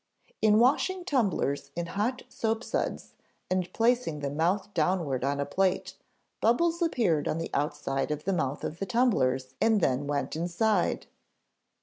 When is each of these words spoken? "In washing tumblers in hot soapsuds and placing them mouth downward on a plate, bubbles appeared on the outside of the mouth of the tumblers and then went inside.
"In 0.41 0.57
washing 0.57 1.05
tumblers 1.05 1.69
in 1.75 1.85
hot 1.85 2.23
soapsuds 2.27 3.13
and 3.51 3.71
placing 3.71 4.21
them 4.21 4.35
mouth 4.35 4.73
downward 4.73 5.23
on 5.23 5.39
a 5.39 5.45
plate, 5.45 5.93
bubbles 6.41 6.81
appeared 6.81 7.27
on 7.27 7.37
the 7.37 7.51
outside 7.53 8.09
of 8.09 8.23
the 8.23 8.33
mouth 8.33 8.63
of 8.63 8.79
the 8.79 8.87
tumblers 8.87 9.53
and 9.61 9.79
then 9.79 10.07
went 10.07 10.35
inside. 10.35 11.05